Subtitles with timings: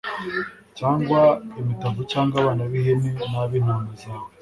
[0.77, 1.19] cyangwa
[1.59, 4.29] imitavu cyangwa abana b'ihene n'ab'intama zawe